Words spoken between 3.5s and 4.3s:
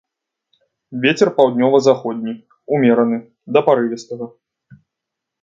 да парывістага.